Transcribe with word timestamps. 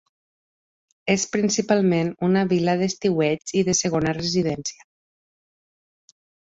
És 1.15 1.25
principalment 1.35 2.09
una 2.29 2.43
vila 2.55 2.77
d'estiueig 2.81 3.55
i 3.63 3.67
de 3.71 3.79
segona 3.85 4.19
residència. 4.21 4.91